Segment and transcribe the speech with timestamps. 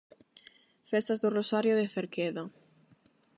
[0.89, 2.43] Festas do Rosario de Cerqueda.